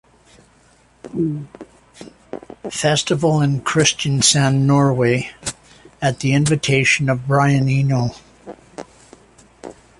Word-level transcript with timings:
Festival 2.71 3.39
in 3.41 3.59
Kristiansand, 3.61 4.61
Norway, 4.65 5.29
at 6.01 6.21
the 6.21 6.33
invitation 6.33 7.07
of 7.07 7.27
Brian 7.27 7.69
Eno. 7.69 8.09